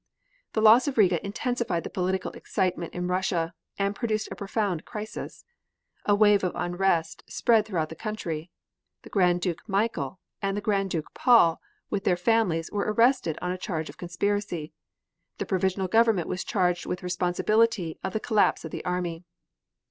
The 0.53 0.63
loss 0.63 0.87
of 0.87 0.97
Riga 0.97 1.23
intensified 1.23 1.83
the 1.83 1.89
political 1.91 2.31
excitement 2.31 2.95
in 2.95 3.07
Russia, 3.07 3.53
and 3.77 3.95
produced 3.95 4.29
a 4.31 4.35
profound 4.35 4.83
crisis. 4.83 5.45
A 6.07 6.15
wave 6.15 6.43
of 6.43 6.53
unrest 6.55 7.23
spread 7.29 7.67
throughout 7.67 7.89
the 7.89 7.95
country. 7.95 8.49
The 9.03 9.11
Grand 9.11 9.41
Duke 9.41 9.61
Michael, 9.69 10.19
and 10.41 10.57
the 10.57 10.61
Grand 10.61 10.89
Duke 10.89 11.13
Paul 11.13 11.61
with 11.91 12.03
their 12.03 12.17
families, 12.17 12.71
were 12.71 12.91
arrested 12.91 13.37
on 13.43 13.51
a 13.51 13.59
charge 13.59 13.89
of 13.91 13.97
conspiracy. 13.97 14.73
The 15.37 15.45
Provisional 15.45 15.87
Government 15.87 16.27
was 16.27 16.43
charged 16.43 16.87
with 16.87 17.03
responsibility 17.03 17.99
of 18.03 18.13
the 18.13 18.19
collapse 18.19 18.65
of 18.65 18.71
the 18.71 18.83
army. 18.83 19.23